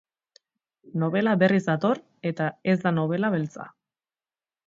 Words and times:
Nobela 1.03 1.35
berriz 1.43 1.59
dator, 1.67 2.01
eta 2.31 2.47
ez 2.73 2.77
da 2.87 2.95
nobela 3.01 3.33
beltza. 3.35 3.67